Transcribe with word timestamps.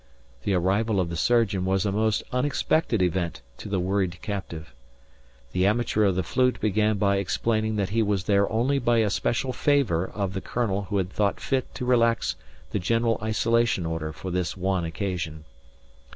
The 0.45 0.55
arrival 0.55 0.99
of 0.99 1.11
the 1.11 1.15
surgeon 1.15 1.63
was 1.63 1.85
a 1.85 1.91
most 1.91 2.23
unexpected 2.31 3.03
event 3.03 3.43
to 3.59 3.69
the 3.69 3.79
worried 3.79 4.19
captive. 4.23 4.73
The 5.51 5.67
amateur 5.67 6.05
of 6.05 6.15
the 6.15 6.23
flute 6.23 6.59
began 6.59 6.97
by 6.97 7.17
explaining 7.17 7.75
that 7.75 7.89
he 7.89 8.01
was 8.01 8.23
there 8.23 8.51
only 8.51 8.79
by 8.79 8.97
a 8.97 9.11
special 9.11 9.53
favour 9.53 10.07
of 10.07 10.33
the 10.33 10.41
colonel 10.41 10.85
who 10.85 10.97
had 10.97 11.11
thought 11.11 11.39
fit 11.39 11.71
to 11.75 11.85
relax 11.85 12.35
the 12.71 12.79
general 12.79 13.19
isolation 13.21 13.85
order 13.85 14.11
for 14.11 14.31
this 14.31 14.57
one 14.57 14.85
occasion. 14.85 15.45